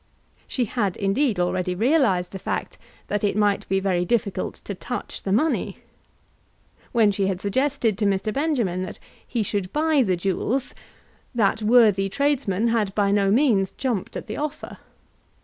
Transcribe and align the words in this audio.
She 0.47 0.65
had, 0.65 0.97
indeed, 0.97 1.39
already 1.39 1.75
realised 1.75 2.31
the 2.31 2.39
fact 2.39 2.79
that 3.05 3.23
it 3.23 3.35
might 3.37 3.69
be 3.69 3.79
very 3.79 4.03
difficult 4.03 4.55
to 4.55 4.73
touch 4.73 5.21
the 5.21 5.31
money. 5.31 5.77
When 6.91 7.11
she 7.11 7.27
had 7.27 7.39
suggested 7.39 7.99
to 7.99 8.07
Mr. 8.07 8.33
Benjamin 8.33 8.81
that 8.81 8.97
he 9.27 9.43
should 9.43 9.71
buy 9.71 10.01
the 10.01 10.17
jewels, 10.17 10.73
that 11.35 11.61
worthy 11.61 12.09
tradesman 12.09 12.69
had 12.69 12.95
by 12.95 13.11
no 13.11 13.29
means 13.29 13.69
jumped 13.69 14.17
at 14.17 14.25
the 14.25 14.37
offer. 14.37 14.79